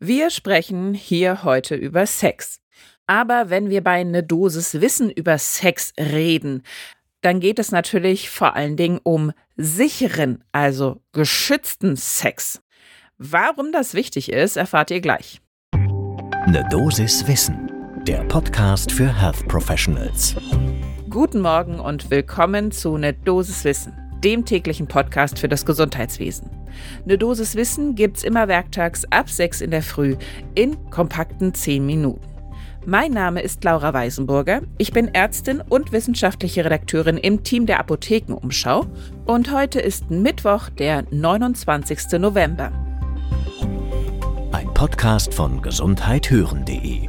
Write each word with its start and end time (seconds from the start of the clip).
Wir 0.00 0.30
sprechen 0.30 0.94
hier 0.94 1.42
heute 1.42 1.74
über 1.74 2.06
Sex. 2.06 2.60
Aber 3.08 3.50
wenn 3.50 3.68
wir 3.68 3.82
bei 3.82 4.00
einer 4.00 4.22
Dosis 4.22 4.80
Wissen 4.80 5.10
über 5.10 5.38
Sex 5.38 5.92
reden, 5.98 6.62
dann 7.20 7.40
geht 7.40 7.58
es 7.58 7.72
natürlich 7.72 8.30
vor 8.30 8.54
allen 8.54 8.76
Dingen 8.76 9.00
um 9.02 9.32
sicheren, 9.56 10.44
also 10.52 11.02
geschützten 11.10 11.96
Sex. 11.96 12.62
Warum 13.16 13.72
das 13.72 13.94
wichtig 13.94 14.30
ist, 14.30 14.56
erfahrt 14.56 14.92
ihr 14.92 15.00
gleich. 15.00 15.40
Eine 15.72 16.64
Dosis 16.70 17.26
Wissen, 17.26 17.68
der 18.06 18.22
Podcast 18.28 18.92
für 18.92 19.12
Health 19.20 19.48
Professionals. 19.48 20.36
Guten 21.10 21.40
Morgen 21.40 21.80
und 21.80 22.08
willkommen 22.08 22.70
zu 22.70 22.98
Ne 22.98 23.14
Dosis 23.14 23.64
Wissen, 23.64 23.94
dem 24.22 24.44
täglichen 24.44 24.86
Podcast 24.86 25.40
für 25.40 25.48
das 25.48 25.66
Gesundheitswesen. 25.66 26.57
Eine 27.04 27.18
Dosis 27.18 27.54
Wissen 27.54 27.94
gibt's 27.94 28.24
immer 28.24 28.48
werktags 28.48 29.04
ab 29.10 29.28
6 29.28 29.60
in 29.60 29.70
der 29.70 29.82
Früh 29.82 30.16
in 30.54 30.90
kompakten 30.90 31.54
10 31.54 31.84
Minuten. 31.84 32.26
Mein 32.86 33.12
Name 33.12 33.42
ist 33.42 33.62
Laura 33.64 33.92
Weisenburger. 33.92 34.62
Ich 34.78 34.92
bin 34.92 35.14
Ärztin 35.14 35.60
und 35.60 35.92
wissenschaftliche 35.92 36.64
Redakteurin 36.64 37.18
im 37.18 37.42
Team 37.44 37.66
der 37.66 37.80
Apothekenumschau. 37.80 38.86
Und 39.26 39.52
heute 39.52 39.80
ist 39.80 40.10
Mittwoch, 40.10 40.70
der 40.70 41.04
29. 41.10 42.18
November. 42.18 42.72
Ein 44.52 44.72
Podcast 44.72 45.34
von 45.34 45.60
gesundheithören.de 45.60 47.08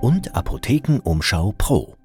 und 0.00 0.34
Apothekenumschau 0.34 1.54
Pro. 1.58 1.99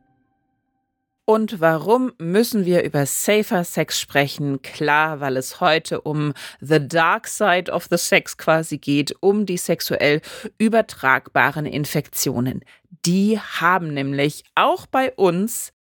Und 1.28 1.60
warum 1.60 2.14
müssen 2.20 2.66
wir 2.66 2.84
über 2.84 3.08
Safer 3.08 3.64
Sex 3.64 4.00
sprechen? 4.00 4.62
Klar, 4.62 5.20
weil 5.20 5.38
es 5.38 5.60
heute 5.60 6.02
um 6.02 6.34
the 6.62 6.88
dark 6.88 7.28
side 7.28 7.72
of 7.72 7.88
the 7.90 7.98
sex 7.98 8.38
quasi 8.38 8.78
geht, 8.78 9.16
um 9.22 9.48
die 9.48 9.58
sexuell 9.58 10.22
übertragbaren 10.60 11.66
Infektionen. 11.66 12.64
Die 13.08 13.40
haben 13.40 13.92
nämlich 13.94 14.44
auch 14.54 14.86
bei 14.86 15.12
uns 15.14 15.74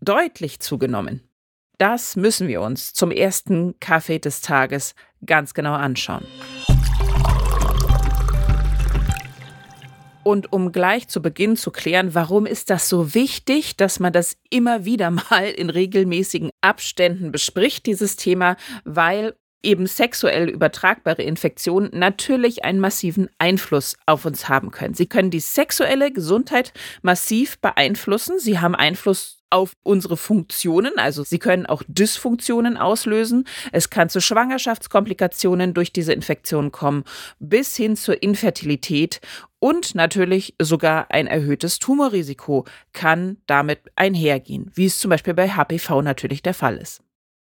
deutlich 0.00 0.58
zugenommen. 0.58 1.22
Das 1.78 2.16
müssen 2.16 2.48
wir 2.48 2.60
uns 2.60 2.92
zum 2.92 3.12
ersten 3.12 3.78
Kaffee 3.78 4.18
des 4.18 4.40
Tages 4.40 4.96
ganz 5.24 5.54
genau 5.54 5.74
anschauen. 5.74 6.26
Und 10.28 10.52
um 10.52 10.72
gleich 10.72 11.08
zu 11.08 11.22
Beginn 11.22 11.56
zu 11.56 11.70
klären, 11.70 12.14
warum 12.14 12.44
ist 12.44 12.68
das 12.68 12.90
so 12.90 13.14
wichtig, 13.14 13.78
dass 13.78 13.98
man 13.98 14.12
das 14.12 14.36
immer 14.50 14.84
wieder 14.84 15.10
mal 15.30 15.46
in 15.48 15.70
regelmäßigen 15.70 16.50
Abständen 16.60 17.32
bespricht, 17.32 17.86
dieses 17.86 18.16
Thema, 18.16 18.58
weil 18.84 19.34
eben 19.62 19.86
sexuell 19.86 20.48
übertragbare 20.48 21.22
Infektionen 21.22 21.90
natürlich 21.92 22.64
einen 22.64 22.80
massiven 22.80 23.28
Einfluss 23.38 23.96
auf 24.06 24.24
uns 24.24 24.48
haben 24.48 24.70
können. 24.70 24.94
Sie 24.94 25.06
können 25.06 25.30
die 25.30 25.40
sexuelle 25.40 26.12
Gesundheit 26.12 26.72
massiv 27.02 27.58
beeinflussen. 27.58 28.38
Sie 28.38 28.58
haben 28.58 28.74
Einfluss 28.74 29.38
auf 29.50 29.72
unsere 29.82 30.16
Funktionen, 30.16 30.98
also 30.98 31.24
sie 31.24 31.38
können 31.38 31.66
auch 31.66 31.82
Dysfunktionen 31.86 32.76
auslösen. 32.76 33.46
Es 33.72 33.90
kann 33.90 34.10
zu 34.10 34.20
Schwangerschaftskomplikationen 34.20 35.74
durch 35.74 35.92
diese 35.92 36.12
Infektion 36.12 36.70
kommen, 36.70 37.04
bis 37.38 37.74
hin 37.76 37.96
zur 37.96 38.22
Infertilität 38.22 39.20
und 39.58 39.94
natürlich 39.94 40.54
sogar 40.60 41.10
ein 41.10 41.26
erhöhtes 41.26 41.78
Tumorrisiko 41.78 42.66
kann 42.92 43.38
damit 43.46 43.80
einhergehen, 43.96 44.70
wie 44.74 44.86
es 44.86 44.98
zum 44.98 45.08
Beispiel 45.08 45.34
bei 45.34 45.48
HPV 45.48 46.02
natürlich 46.02 46.42
der 46.42 46.54
Fall 46.54 46.76
ist. 46.76 47.02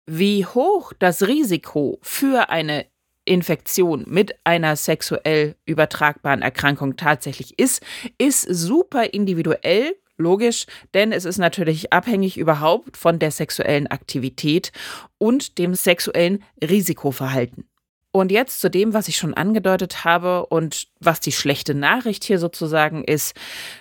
Wie 0.06 0.44
hoch 0.44 0.92
das 0.98 1.26
Risiko 1.26 1.98
für 2.02 2.50
eine 2.50 2.86
Infektion 3.24 4.04
mit 4.08 4.34
einer 4.44 4.76
sexuell 4.76 5.56
übertragbaren 5.66 6.42
Erkrankung 6.42 6.96
tatsächlich 6.96 7.58
ist, 7.58 7.82
ist 8.18 8.42
super 8.42 9.12
individuell 9.12 9.94
Logisch, 10.20 10.66
denn 10.92 11.12
es 11.12 11.24
ist 11.24 11.38
natürlich 11.38 11.94
abhängig 11.94 12.36
überhaupt 12.36 12.98
von 12.98 13.18
der 13.18 13.30
sexuellen 13.30 13.86
Aktivität 13.86 14.70
und 15.16 15.56
dem 15.56 15.74
sexuellen 15.74 16.44
Risikoverhalten. 16.62 17.69
Und 18.12 18.32
jetzt 18.32 18.60
zu 18.60 18.68
dem, 18.68 18.92
was 18.92 19.06
ich 19.06 19.16
schon 19.16 19.34
angedeutet 19.34 20.04
habe 20.04 20.46
und 20.46 20.88
was 20.98 21.20
die 21.20 21.30
schlechte 21.30 21.74
Nachricht 21.74 22.24
hier 22.24 22.40
sozusagen 22.40 23.04
ist. 23.04 23.36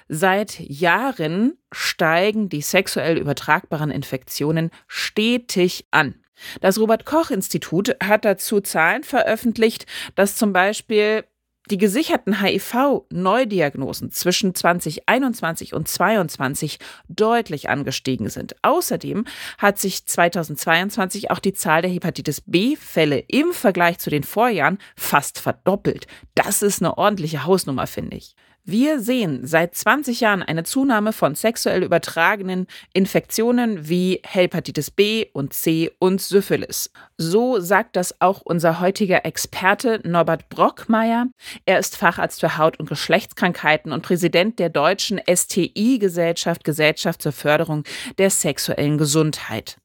Seit 0.07 0.59
Jahren 0.59 1.57
steigen 1.72 2.47
die 2.47 2.62
sexuell 2.62 3.18
übertragbaren 3.18 3.89
Infektionen 3.89 4.69
stetig 4.88 5.88
an. 5.89 6.16
Das 6.62 6.79
Robert 6.79 7.06
Koch 7.06 7.31
Institut 7.31 7.95
hat 8.01 8.23
dazu 8.23 8.62
Zahlen 8.62 9.03
veröffentlicht, 9.03 9.85
dass 10.16 10.35
zum 10.35 10.53
Beispiel 10.53 11.25
die 11.72 11.78
gesicherten 11.78 12.41
HIV-Neudiagnosen 12.41 14.12
zwischen 14.12 14.56
2021 14.56 15.74
und 15.74 15.88
2022 15.88 16.80
deutlich 17.07 17.69
angestiegen 17.69 18.30
sind. 18.30 18.56
Außerdem 18.62 19.25
hat 19.57 19.80
sich 19.80 20.06
2022 20.06 21.31
auch 21.31 21.40
die 21.40 21.53
Zahl 21.53 21.81
der 21.81 21.91
Hepatitis 21.91 22.41
B-Fälle 22.41 23.19
im 23.28 23.53
Vergleich 23.53 24.00
zu 24.00 24.09
den 24.09 24.24
Vorjahren 24.24 24.80
fast 24.96 25.40
verdoppelt. 25.40 26.07
Das 26.35 26.62
ist 26.62 26.81
eine 26.81 26.97
ordentliche 26.97 27.46
Hausnummer, 27.46 27.88
finde 27.88 28.18
ich. 28.18 28.36
Wir 28.72 29.00
sehen 29.00 29.47
seit 29.47 29.74
20 29.74 30.19
Jahren 30.19 30.44
eine 30.44 30.63
Zunahme 30.63 31.12
von 31.12 31.34
sexuell 31.34 31.81
übertragenen 31.81 32.68
Infektionen 32.94 33.90
wie 33.90 34.22
Hepatitis 34.24 34.91
B 34.91 35.25
und 35.34 35.53
C 35.53 35.90
und 35.97 36.22
Syphilis. 36.22 36.91
So 37.18 37.59
sagt 37.59 37.96
das 37.96 38.22
auch 38.22 38.41
unser 38.44 38.80
heutiger 38.80 39.25
Experte 39.25 40.00
Norbert 40.07 40.50
Brockmeier. 40.50 41.30
Er 41.66 41.80
ist 41.80 41.97
Facharzt 41.97 42.41
für 42.41 42.59
Haut- 42.59 42.80
und 42.80 42.88
Geschlechtskrankheiten 42.88 43.91
und 43.91 44.03
Präsident 44.03 44.59
der 44.59 44.69
deutschen 44.69 45.19
STI-Gesellschaft, 45.28 46.63
Gesellschaft 46.63 47.24
zur 47.24 47.31
Förderung 47.31 47.86
der 48.19 48.30
sexuellen 48.30 49.00
Gesundheit. 49.00 49.78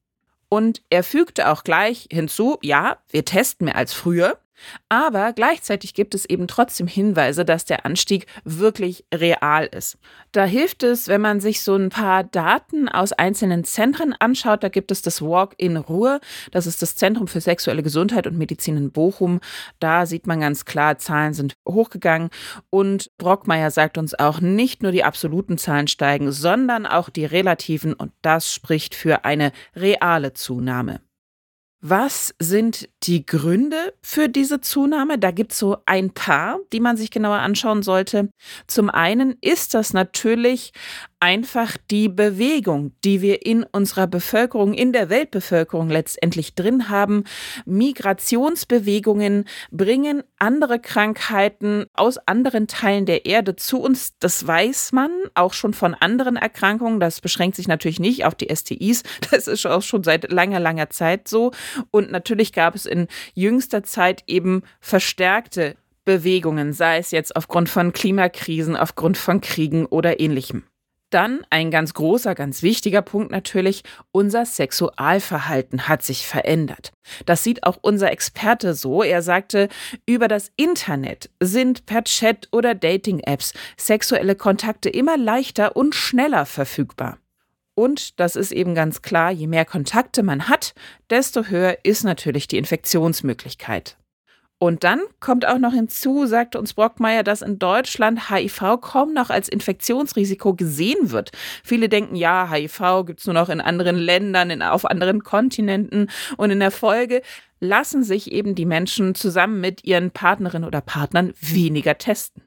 Und 0.47 0.83
er 0.91 1.01
fügte 1.01 1.49
auch 1.49 1.63
gleich 1.63 2.07
hinzu, 2.11 2.59
ja, 2.61 2.97
wir 3.09 3.25
testen 3.25 3.65
mehr 3.65 3.77
als 3.77 3.93
früher. 3.93 4.37
Aber 4.89 5.33
gleichzeitig 5.33 5.93
gibt 5.93 6.15
es 6.15 6.25
eben 6.25 6.47
trotzdem 6.47 6.87
Hinweise, 6.87 7.45
dass 7.45 7.65
der 7.65 7.85
Anstieg 7.85 8.27
wirklich 8.43 9.05
real 9.13 9.65
ist. 9.65 9.97
Da 10.31 10.45
hilft 10.45 10.83
es, 10.83 11.07
wenn 11.07 11.21
man 11.21 11.39
sich 11.39 11.61
so 11.61 11.75
ein 11.75 11.89
paar 11.89 12.23
Daten 12.23 12.89
aus 12.89 13.13
einzelnen 13.13 13.63
Zentren 13.63 14.13
anschaut. 14.19 14.63
Da 14.63 14.69
gibt 14.69 14.91
es 14.91 15.01
das 15.01 15.21
Walk 15.21 15.53
in 15.57 15.77
Ruhr, 15.77 16.19
das 16.51 16.67
ist 16.67 16.81
das 16.81 16.95
Zentrum 16.95 17.27
für 17.27 17.41
sexuelle 17.41 17.83
Gesundheit 17.83 18.27
und 18.27 18.37
Medizin 18.37 18.77
in 18.77 18.91
Bochum. 18.91 19.39
Da 19.79 20.05
sieht 20.05 20.27
man 20.27 20.39
ganz 20.39 20.65
klar, 20.65 20.97
Zahlen 20.97 21.33
sind 21.33 21.55
hochgegangen. 21.67 22.29
Und 22.69 23.11
Brockmeier 23.17 23.71
sagt 23.71 23.97
uns 23.97 24.17
auch, 24.17 24.41
nicht 24.41 24.83
nur 24.83 24.91
die 24.91 25.03
absoluten 25.03 25.57
Zahlen 25.57 25.87
steigen, 25.87 26.31
sondern 26.31 26.85
auch 26.85 27.09
die 27.09 27.25
relativen. 27.25 27.93
Und 27.93 28.11
das 28.21 28.53
spricht 28.53 28.95
für 28.95 29.25
eine 29.25 29.51
reale 29.75 30.33
Zunahme. 30.33 31.01
Was 31.87 32.33
sind 32.39 32.89
die 33.03 33.27
Gründe 33.27 33.93
für 34.01 34.27
diese 34.27 34.59
Zunahme? 34.59 35.19
Da 35.19 35.29
gibt 35.29 35.51
es 35.51 35.59
so 35.59 35.77
ein 35.85 36.09
paar, 36.09 36.57
die 36.73 36.79
man 36.79 36.97
sich 36.97 37.11
genauer 37.11 37.37
anschauen 37.37 37.83
sollte. 37.83 38.29
Zum 38.65 38.89
einen 38.89 39.35
ist 39.39 39.75
das 39.75 39.93
natürlich 39.93 40.73
einfach 41.19 41.77
die 41.89 42.09
Bewegung, 42.09 42.91
die 43.03 43.21
wir 43.21 43.45
in 43.45 43.63
unserer 43.63 44.05
Bevölkerung, 44.07 44.73
in 44.73 44.93
der 44.93 45.09
Weltbevölkerung 45.09 45.89
letztendlich 45.89 46.55
drin 46.55 46.89
haben. 46.89 47.23
Migrationsbewegungen 47.65 49.45
bringen 49.71 50.23
andere 50.37 50.79
Krankheiten 50.79 51.85
aus 51.93 52.17
anderen 52.27 52.67
Teilen 52.67 53.05
der 53.05 53.25
Erde 53.25 53.55
zu 53.55 53.79
uns. 53.79 54.13
Das 54.19 54.45
weiß 54.45 54.91
man 54.91 55.11
auch 55.33 55.53
schon 55.53 55.73
von 55.73 55.93
anderen 55.93 56.35
Erkrankungen. 56.35 56.99
Das 56.99 57.21
beschränkt 57.21 57.55
sich 57.55 57.67
natürlich 57.67 57.99
nicht 57.99 58.25
auf 58.25 58.35
die 58.35 58.53
STIs. 58.53 59.03
Das 59.31 59.47
ist 59.47 59.65
auch 59.65 59.81
schon 59.81 60.03
seit 60.03 60.31
langer, 60.31 60.59
langer 60.59 60.89
Zeit 60.89 61.27
so. 61.27 61.51
Und 61.91 62.11
natürlich 62.11 62.53
gab 62.53 62.75
es 62.75 62.85
in 62.85 63.07
jüngster 63.33 63.83
Zeit 63.83 64.23
eben 64.27 64.63
verstärkte 64.79 65.75
Bewegungen, 66.05 66.71
sei 66.73 66.99
es 66.99 67.11
jetzt 67.11 67.35
aufgrund 67.35 67.67
von 67.67 67.91
Klimakrisen, 67.91 68.75
aufgrund 68.75 69.17
von 69.17 69.41
Kriegen 69.41 69.85
oder 69.85 70.19
ähnlichem. 70.19 70.63
Dann 71.11 71.45
ein 71.49 71.71
ganz 71.71 71.93
großer, 71.93 72.35
ganz 72.35 72.61
wichtiger 72.61 73.01
Punkt 73.01 73.31
natürlich, 73.31 73.83
unser 74.11 74.45
Sexualverhalten 74.45 75.87
hat 75.87 76.03
sich 76.03 76.27
verändert. 76.27 76.91
Das 77.25 77.43
sieht 77.43 77.63
auch 77.63 77.77
unser 77.81 78.11
Experte 78.11 78.73
so. 78.73 79.03
Er 79.03 79.21
sagte, 79.21 79.69
über 80.05 80.27
das 80.27 80.51
Internet 80.57 81.29
sind 81.39 81.85
per 81.85 82.03
Chat 82.03 82.49
oder 82.51 82.75
Dating-Apps 82.75 83.53
sexuelle 83.77 84.35
Kontakte 84.35 84.89
immer 84.89 85.15
leichter 85.15 85.75
und 85.75 85.95
schneller 85.95 86.45
verfügbar. 86.45 87.17
Und 87.75 88.19
das 88.19 88.35
ist 88.35 88.51
eben 88.51 88.73
ganz 88.73 89.01
klar, 89.01 89.31
je 89.31 89.47
mehr 89.47 89.65
Kontakte 89.65 90.23
man 90.23 90.47
hat, 90.47 90.73
desto 91.09 91.45
höher 91.45 91.77
ist 91.83 92.03
natürlich 92.03 92.47
die 92.47 92.57
Infektionsmöglichkeit. 92.57 93.97
Und 94.57 94.85
dann 94.85 95.01
kommt 95.19 95.45
auch 95.45 95.57
noch 95.57 95.73
hinzu, 95.73 96.25
sagte 96.25 96.57
uns 96.57 96.73
Brockmeier, 96.73 97.23
dass 97.23 97.41
in 97.41 97.59
Deutschland 97.59 98.29
HIV 98.29 98.79
kaum 98.79 99.13
noch 99.13 99.29
als 99.29 99.49
Infektionsrisiko 99.49 100.53
gesehen 100.53 101.11
wird. 101.11 101.31
Viele 101.61 101.89
denken, 101.89 102.15
ja, 102.15 102.49
HIV 102.49 103.05
gibt 103.05 103.19
es 103.19 103.25
nur 103.25 103.33
noch 103.33 103.49
in 103.49 103.59
anderen 103.59 103.97
Ländern, 103.97 104.49
in, 104.49 104.61
auf 104.61 104.85
anderen 104.85 105.23
Kontinenten. 105.23 106.09
Und 106.37 106.51
in 106.51 106.61
der 106.61 106.71
Folge 106.71 107.21
lassen 107.59 108.03
sich 108.03 108.31
eben 108.31 108.55
die 108.55 108.65
Menschen 108.65 109.13
zusammen 109.13 109.59
mit 109.59 109.83
ihren 109.83 110.11
Partnerinnen 110.11 110.65
oder 110.65 110.79
Partnern 110.79 111.33
weniger 111.41 111.97
testen. 111.97 112.44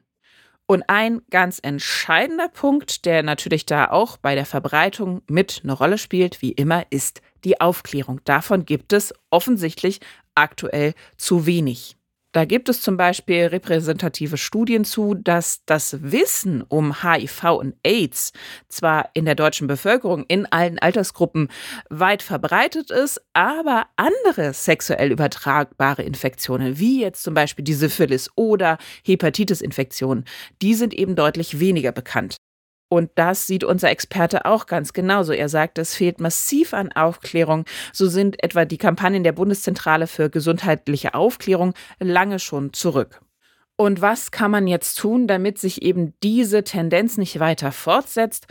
Und 0.71 0.83
ein 0.85 1.23
ganz 1.31 1.57
entscheidender 1.63 2.47
Punkt, 2.47 3.05
der 3.05 3.23
natürlich 3.23 3.65
da 3.65 3.89
auch 3.89 4.17
bei 4.17 4.35
der 4.35 4.45
Verbreitung 4.45 5.23
mit 5.27 5.61
eine 5.63 5.73
Rolle 5.73 5.97
spielt, 5.97 6.43
wie 6.43 6.51
immer, 6.51 6.85
ist 6.91 7.23
die 7.43 7.59
Aufklärung. 7.59 8.21
Davon 8.23 8.65
gibt 8.65 8.93
es 8.93 9.11
offensichtlich 9.31 9.99
aktuell 10.35 10.93
zu 11.17 11.47
wenig. 11.47 11.97
Da 12.31 12.45
gibt 12.45 12.69
es 12.69 12.81
zum 12.81 12.95
Beispiel 12.95 13.47
repräsentative 13.47 14.37
Studien 14.37 14.85
zu, 14.85 15.15
dass 15.15 15.63
das 15.65 15.97
Wissen 16.03 16.61
um 16.61 17.01
HIV 17.01 17.43
und 17.57 17.75
AIDS 17.83 18.33
zwar 18.67 19.09
in 19.15 19.25
der 19.25 19.33
deutschen 19.33 19.65
Bevölkerung 19.65 20.25
in 20.27 20.45
allen 20.45 20.77
Altersgruppen 20.77 21.47
weit 21.89 22.21
verbreitet 22.21 22.91
ist, 22.91 23.19
aber 23.33 23.87
andere 23.95 24.53
sexuell 24.53 25.11
übertragbare 25.11 26.03
Infektionen, 26.03 26.77
wie 26.77 27.01
jetzt 27.01 27.23
zum 27.23 27.33
Beispiel 27.33 27.65
die 27.65 27.73
Syphilis 27.73 28.29
oder 28.35 28.77
Hepatitis-Infektionen, 29.03 30.25
die 30.61 30.75
sind 30.75 30.93
eben 30.93 31.15
deutlich 31.15 31.59
weniger 31.59 31.91
bekannt. 31.91 32.37
Und 32.89 33.11
das 33.15 33.45
sieht 33.45 33.63
unser 33.63 33.91
Experte 33.91 34.45
auch 34.45 34.65
ganz 34.65 34.93
genauso. 34.93 35.31
Er 35.31 35.47
sagt, 35.47 35.77
es 35.77 35.95
fehlt 35.95 36.19
massiv 36.19 36.73
an 36.73 36.91
Aufklärung. 36.91 37.65
So 37.93 38.07
sind 38.07 38.43
etwa 38.43 38.65
die 38.65 38.79
Kampagnen 38.79 39.23
der 39.23 39.31
Bundeszentrale 39.31 40.07
für 40.07 40.31
gesundheitliche 40.31 41.13
Aufklärung 41.13 41.75
lange 41.99 42.39
schon 42.39 42.73
zurück. 42.73 43.21
Und 43.75 44.01
was 44.01 44.31
kann 44.31 44.51
man 44.51 44.67
jetzt 44.67 44.95
tun, 44.95 45.27
damit 45.27 45.59
sich 45.59 45.83
eben 45.83 46.13
diese 46.21 46.63
Tendenz 46.63 47.17
nicht 47.17 47.39
weiter 47.39 47.71
fortsetzt? 47.71 48.47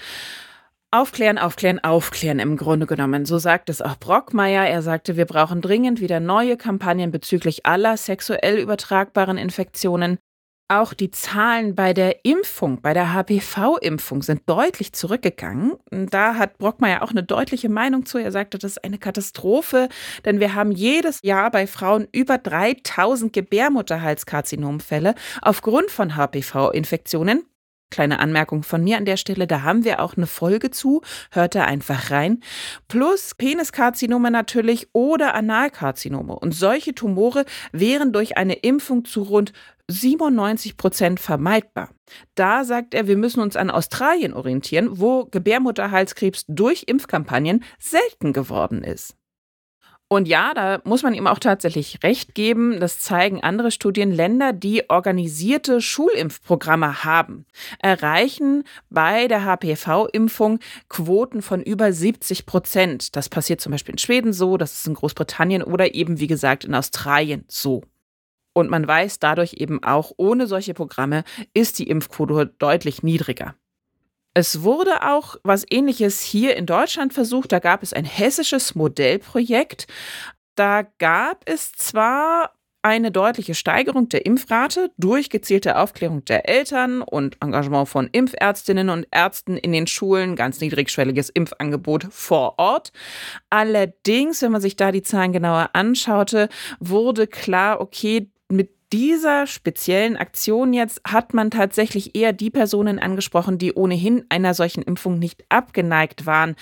Aufklären, 0.91 1.37
aufklären, 1.37 1.81
aufklären 1.81 2.39
im 2.39 2.57
Grunde 2.57 2.87
genommen. 2.87 3.27
So 3.27 3.39
sagt 3.39 3.69
es 3.69 3.83
auch 3.83 3.97
Brockmeier. 3.97 4.67
Er 4.67 4.81
sagte, 4.81 5.19
wir 5.19 5.27
brauchen 5.27 5.61
dringend 5.61 6.01
wieder 6.01 6.19
neue 6.19 6.57
Kampagnen 6.57 7.11
bezüglich 7.11 7.67
aller 7.67 7.99
sexuell 7.99 8.59
übertragbaren 8.59 9.37
Infektionen. 9.37 10.19
Auch 10.71 10.93
die 10.93 11.11
Zahlen 11.11 11.75
bei 11.75 11.95
der 11.95 12.27
Impfung, 12.27 12.83
bei 12.83 12.93
der 12.93 13.15
HPV-Impfung 13.15 14.23
sind 14.23 14.43
deutlich 14.45 14.93
zurückgegangen. 14.93 15.77
Da 15.91 16.35
hat 16.35 16.59
Brockmeier 16.59 17.03
auch 17.03 17.11
eine 17.11 17.23
deutliche 17.23 17.71
Meinung 17.71 18.05
zu. 18.05 18.19
Er 18.19 18.33
sagte, 18.33 18.59
das 18.59 18.73
ist 18.73 18.85
eine 18.85 18.99
Katastrophe, 18.99 19.89
denn 20.27 20.41
wir 20.41 20.55
haben 20.55 20.71
jedes 20.71 21.21
Jahr 21.23 21.51
bei 21.51 21.67
Frauen 21.67 22.07
über 22.13 22.37
3000 22.37 23.33
Gebärmutterhalskarzinomfälle 23.33 25.15
aufgrund 25.41 25.91
von 25.91 26.17
HPV-Infektionen. 26.17 27.45
Kleine 27.91 28.19
Anmerkung 28.19 28.63
von 28.63 28.85
mir 28.85 28.99
an 28.99 29.05
der 29.05 29.17
Stelle, 29.17 29.47
da 29.47 29.63
haben 29.63 29.85
wir 29.85 30.01
auch 30.01 30.17
eine 30.17 30.27
Folge 30.27 30.71
zu, 30.71 31.01
hört 31.31 31.55
da 31.55 31.65
einfach 31.65 32.11
rein. 32.11 32.41
Plus 32.87 33.35
Peniskarzinome 33.35 34.31
natürlich 34.31 34.89
oder 34.93 35.35
Analkarzinome. 35.35 36.39
Und 36.39 36.55
solche 36.55 36.95
Tumore 36.95 37.45
wären 37.73 38.13
durch 38.13 38.37
eine 38.37 38.55
Impfung 38.55 39.05
zu 39.05 39.23
rund 39.23 39.53
97 39.91 40.77
Prozent 40.77 41.19
vermeidbar. 41.19 41.91
Da 42.35 42.65
sagt 42.65 42.95
er, 42.95 43.07
wir 43.09 43.17
müssen 43.17 43.41
uns 43.41 43.57
an 43.57 43.71
Australien 43.71 44.35
orientieren, 44.35 45.01
wo 45.01 45.25
Gebärmutterhalskrebs 45.25 46.45
durch 46.47 46.85
Impfkampagnen 46.87 47.65
selten 47.79 48.33
geworden 48.33 48.85
ist. 48.85 49.17
Und 50.11 50.27
ja, 50.27 50.55
da 50.55 50.81
muss 50.85 51.03
man 51.03 51.13
ihm 51.13 51.27
auch 51.27 51.39
tatsächlich 51.39 52.03
recht 52.03 52.35
geben. 52.35 52.81
Das 52.81 52.99
zeigen 52.99 53.43
andere 53.43 53.71
Studien. 53.71 54.11
Länder, 54.11 54.55
die 54.55 54.89
organisierte 54.89 55.83
Schulimpfprogramme 55.83 57.05
haben, 57.05 57.45
erreichen 57.81 58.65
bei 58.89 59.29
der 59.29 59.45
HPV-Impfung 59.45 60.61
Quoten 60.89 61.43
von 61.43 61.63
über 61.63 61.93
70 61.93 62.47
Prozent. 62.47 63.17
Das 63.17 63.29
passiert 63.29 63.61
zum 63.61 63.73
Beispiel 63.73 63.95
in 63.95 63.99
Schweden 63.99 64.33
so, 64.33 64.57
das 64.57 64.79
ist 64.79 64.87
in 64.87 64.95
Großbritannien 64.95 65.63
oder 65.63 65.95
eben, 65.95 66.19
wie 66.21 66.27
gesagt, 66.27 66.65
in 66.65 66.75
Australien 66.75 67.45
so. 67.47 67.83
Und 68.55 68.71
man 68.71 68.89
weiß 68.89 69.19
dadurch 69.19 69.55
eben 69.59 69.83
auch, 69.85 70.13
ohne 70.17 70.47
solche 70.47 70.73
Programme 70.73 71.23
ist 71.53 71.79
die 71.79 71.89
Impfquote 71.89 72.55
deutlich 72.59 73.03
niedriger. 73.03 73.55
Es 74.35 74.63
wurde 74.63 75.09
auch 75.09 75.37
was 75.43 75.65
ähnliches 75.69 76.23
hier 76.23 76.57
in 76.57 76.67
Deutschland 76.67 77.13
versucht. 77.13 77.53
Da 77.53 77.59
gab 77.59 77.83
es 77.83 77.93
ein 77.93 78.05
hessisches 78.05 78.75
Modellprojekt. 78.75 79.87
Da 80.55 80.83
gab 80.99 81.43
es 81.49 81.73
zwar 81.73 82.53
eine 82.83 83.11
deutliche 83.11 83.55
Steigerung 83.55 84.09
der 84.09 84.25
Impfrate 84.25 84.91
durch 84.97 85.31
gezielte 85.31 85.77
Aufklärung 85.79 86.25
der 86.25 86.49
Eltern 86.49 87.03
und 87.03 87.37
Engagement 87.43 87.89
von 87.89 88.09
Impfärztinnen 88.11 88.89
und 88.89 89.07
Ärzten 89.11 89.57
in 89.57 89.73
den 89.73 89.87
Schulen, 89.87 90.37
ganz 90.37 90.61
niedrigschwelliges 90.61 91.29
Impfangebot 91.29 92.07
vor 92.11 92.59
Ort. 92.59 92.93
Allerdings, 93.51 94.43
wenn 94.43 94.53
man 94.53 94.61
sich 94.61 94.77
da 94.77 94.93
die 94.93 95.03
Zahlen 95.03 95.33
genauer 95.33 95.71
anschaute, 95.73 96.49
wurde 96.79 97.27
klar, 97.27 97.81
okay, 97.81 98.31
mit 98.49 98.71
dieser 98.93 99.47
speziellen 99.47 100.17
Aktion 100.17 100.73
jetzt 100.73 101.01
hat 101.07 101.35
man 101.35 101.51
tatsächlich 101.51 102.17
eher 102.17 102.33
die 102.33 102.51
Personen 102.51 102.99
angesprochen, 102.99 103.59
die 103.59 103.75
ohnehin 103.75 104.25
einer 104.29 104.55
solchen 104.55 104.83
Impfung 104.83 105.19
nicht 105.19 105.45
abgeneigt 105.49 106.27
waren. 106.27 106.57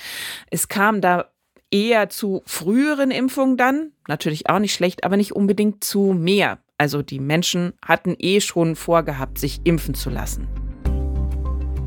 Es 0.51 0.69
kam 0.69 1.01
da 1.01 1.31
eher 1.71 2.09
zu 2.09 2.43
früheren 2.47 3.11
Impfungen 3.11 3.57
dann, 3.57 3.93
natürlich 4.09 4.49
auch 4.49 4.59
nicht 4.59 4.75
schlecht, 4.75 5.05
aber 5.05 5.17
nicht 5.17 5.33
unbedingt 5.33 5.85
zu 5.85 6.13
mehr. 6.13 6.59
Also 6.79 7.03
die 7.03 7.21
Menschen 7.21 7.73
hatten 7.85 8.15
eh 8.19 8.41
schon 8.41 8.77
vorgehabt, 8.77 9.39
sich 9.39 9.61
impfen 9.65 9.95
zu 9.95 10.11
lassen. 10.11 10.49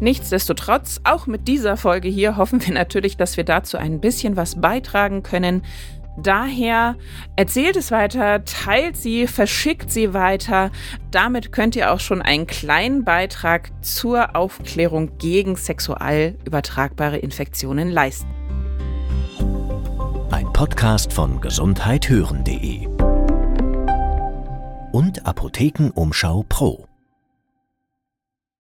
Nichtsdestotrotz, 0.02 1.02
auch 1.04 1.28
mit 1.28 1.50
dieser 1.50 1.76
Folge 1.76 2.08
hier 2.08 2.38
hoffen 2.38 2.66
wir 2.66 2.74
natürlich, 2.74 3.18
dass 3.18 3.36
wir 3.36 3.44
dazu 3.44 3.78
ein 3.78 4.00
bisschen 4.00 4.38
was 4.38 4.62
beitragen 4.62 5.24
können. 5.24 5.64
Daher 6.24 6.96
erzählt 7.36 7.78
es 7.78 7.92
weiter, 7.92 8.44
teilt 8.44 8.98
sie, 8.98 9.28
verschickt 9.28 9.92
sie 9.92 10.14
weiter. 10.14 10.72
Damit 11.12 11.52
könnt 11.52 11.76
ihr 11.76 11.94
auch 11.94 12.00
schon 12.00 12.22
einen 12.22 12.48
kleinen 12.48 13.06
Beitrag 13.06 13.72
zur 13.82 14.36
Aufklärung 14.36 15.18
gegen 15.18 15.56
sexual 15.56 16.36
übertragbare 16.46 17.18
Infektionen 17.18 17.90
leisten. 17.90 18.28
Ein 20.32 20.52
Podcast 20.52 21.14
von 21.14 21.40
gesundheithören.de 21.40 22.88
und 24.92 25.26
Apothekenumschau 25.26 26.46
Pro. 26.50 26.89